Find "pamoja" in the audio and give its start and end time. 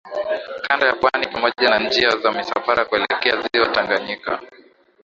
1.27-1.69